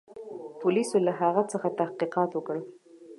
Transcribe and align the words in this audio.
پولیسو 0.61 0.97
له 1.07 1.11
هغه 1.21 1.43
څخه 1.51 1.67
تحقیقات 1.79 2.29
وکړل. 2.33 2.61